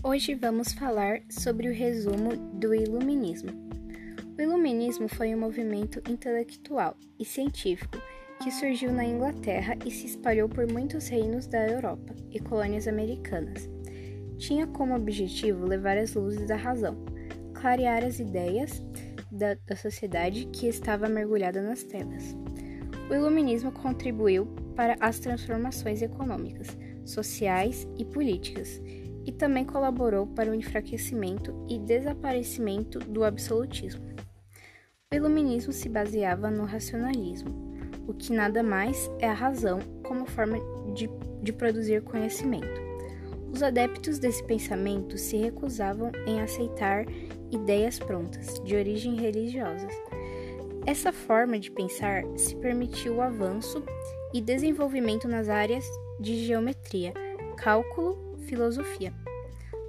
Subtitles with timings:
[0.00, 3.50] Hoje vamos falar sobre o resumo do Iluminismo.
[4.38, 7.98] O Iluminismo foi um movimento intelectual e científico
[8.40, 13.68] que surgiu na Inglaterra e se espalhou por muitos reinos da Europa e colônias americanas.
[14.38, 17.04] Tinha como objetivo levar as luzes da razão,
[17.52, 18.80] clarear as ideias
[19.32, 22.36] da, da sociedade que estava mergulhada nas trevas.
[23.10, 24.46] O Iluminismo contribuiu
[24.76, 28.80] para as transformações econômicas, sociais e políticas
[29.28, 34.02] e também colaborou para o enfraquecimento e desaparecimento do absolutismo.
[35.12, 37.50] O iluminismo se baseava no racionalismo,
[38.06, 40.56] o que nada mais é a razão como forma
[40.94, 41.10] de,
[41.42, 42.80] de produzir conhecimento.
[43.52, 47.04] Os adeptos desse pensamento se recusavam em aceitar
[47.50, 49.88] ideias prontas, de origem religiosa.
[50.86, 53.84] Essa forma de pensar se permitiu o avanço
[54.32, 55.84] e desenvolvimento nas áreas
[56.18, 57.12] de geometria,
[57.58, 59.12] cálculo filosofia.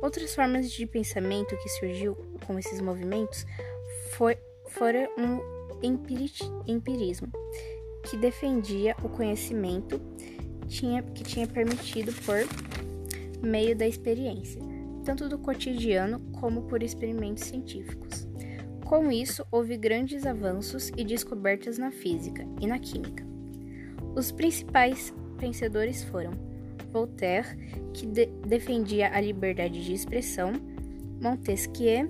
[0.02, 2.16] Outras formas de pensamento que surgiu
[2.46, 3.46] com esses movimentos
[4.12, 5.40] foi, foram um
[6.68, 7.32] empirismo,
[8.04, 10.00] que defendia o conhecimento
[10.68, 12.38] tinha, que tinha permitido por
[13.42, 14.62] meio da experiência,
[15.06, 18.28] tanto do cotidiano como por experimentos científicos.
[18.86, 23.24] Com isso, houve grandes avanços e descobertas na física e na química.
[24.16, 26.49] Os principais pensadores foram
[26.92, 27.58] Voltaire,
[27.94, 30.54] que de defendia a liberdade de expressão,
[31.22, 32.10] Montesquieu,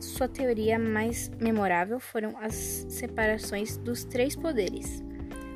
[0.00, 5.02] sua teoria mais memorável foram as separações dos três poderes: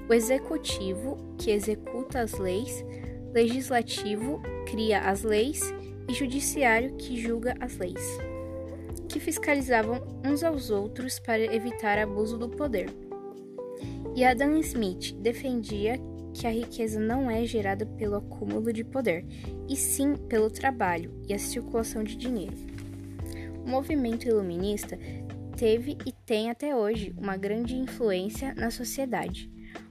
[0.08, 2.84] o executivo, que executa as leis,
[3.32, 5.60] legislativo, cria as leis,
[6.08, 8.18] e judiciário, que julga as leis,
[9.08, 12.88] que fiscalizavam uns aos outros para evitar abuso do poder.
[14.16, 16.00] E Adam Smith defendia
[16.32, 19.24] que a riqueza não é gerada pelo acúmulo de poder,
[19.68, 22.56] e sim pelo trabalho e a circulação de dinheiro.
[23.64, 24.98] O movimento iluminista
[25.56, 29.50] teve e tem até hoje uma grande influência na sociedade.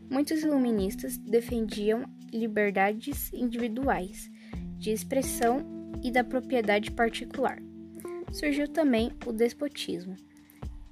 [0.10, 4.30] Muitos iluministas defendiam liberdades individuais,
[4.78, 7.62] de expressão e da propriedade particular.
[8.32, 10.16] Surgiu também o despotismo,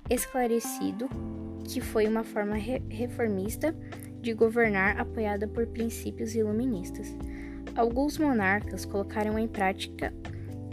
[0.10, 1.10] esclarecido,
[1.68, 3.76] que foi uma forma re reformista
[4.22, 7.16] de governar apoiada por princípios iluministas.
[7.76, 10.14] Alguns monarcas colocaram em prática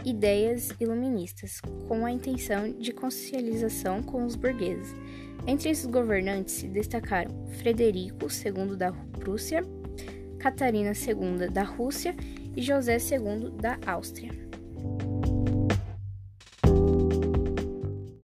[0.03, 4.95] ideias iluministas com a intenção de conciliação com os burgueses.
[5.47, 9.63] Entre esses governantes se destacaram Frederico II da Prússia,
[10.39, 12.15] Catarina II da Rússia
[12.55, 14.31] e José II da Áustria.